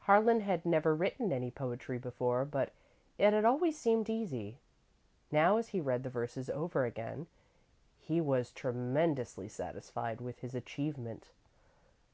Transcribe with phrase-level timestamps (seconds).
[0.00, 2.70] Harlan had never written any poetry before, but
[3.16, 4.58] it had always seemed easy.
[5.32, 7.28] Now, as he read the verses over again,
[7.98, 11.30] he was tremendously satisfied with his achievement.